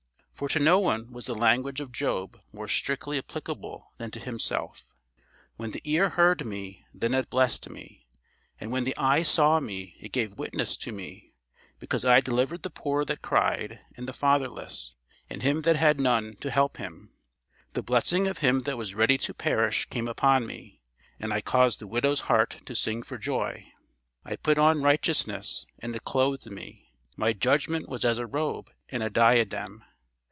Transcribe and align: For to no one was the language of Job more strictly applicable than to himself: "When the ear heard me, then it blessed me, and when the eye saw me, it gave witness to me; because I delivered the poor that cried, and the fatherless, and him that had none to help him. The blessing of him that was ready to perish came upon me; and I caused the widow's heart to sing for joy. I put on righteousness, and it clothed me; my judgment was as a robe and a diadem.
For 0.33 0.49
to 0.49 0.59
no 0.59 0.79
one 0.79 1.11
was 1.11 1.27
the 1.27 1.35
language 1.35 1.79
of 1.79 1.91
Job 1.91 2.41
more 2.51 2.67
strictly 2.67 3.19
applicable 3.19 3.93
than 3.99 4.09
to 4.09 4.19
himself: 4.19 4.95
"When 5.55 5.69
the 5.69 5.83
ear 5.85 6.09
heard 6.09 6.47
me, 6.47 6.83
then 6.95 7.13
it 7.13 7.29
blessed 7.29 7.69
me, 7.69 8.07
and 8.59 8.71
when 8.71 8.83
the 8.83 8.97
eye 8.97 9.21
saw 9.21 9.59
me, 9.59 9.95
it 9.99 10.11
gave 10.11 10.39
witness 10.39 10.77
to 10.77 10.91
me; 10.91 11.35
because 11.77 12.03
I 12.05 12.21
delivered 12.21 12.63
the 12.63 12.71
poor 12.71 13.05
that 13.05 13.21
cried, 13.21 13.81
and 13.95 14.07
the 14.07 14.13
fatherless, 14.13 14.95
and 15.29 15.43
him 15.43 15.61
that 15.61 15.75
had 15.75 15.99
none 15.99 16.37
to 16.37 16.49
help 16.49 16.77
him. 16.77 17.13
The 17.73 17.83
blessing 17.83 18.27
of 18.27 18.39
him 18.39 18.61
that 18.61 18.77
was 18.79 18.95
ready 18.95 19.19
to 19.19 19.35
perish 19.35 19.85
came 19.91 20.07
upon 20.07 20.47
me; 20.47 20.81
and 21.19 21.31
I 21.31 21.41
caused 21.41 21.79
the 21.79 21.85
widow's 21.85 22.21
heart 22.21 22.61
to 22.65 22.73
sing 22.73 23.03
for 23.03 23.19
joy. 23.19 23.71
I 24.25 24.37
put 24.37 24.57
on 24.57 24.81
righteousness, 24.81 25.67
and 25.77 25.95
it 25.95 26.03
clothed 26.03 26.49
me; 26.49 26.89
my 27.15 27.31
judgment 27.31 27.87
was 27.87 28.03
as 28.03 28.17
a 28.17 28.25
robe 28.25 28.71
and 28.89 29.03
a 29.03 29.09
diadem. 29.11 29.83